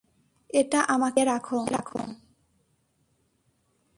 [0.53, 2.01] এটা আমাকে জাগিয়ে রাখে।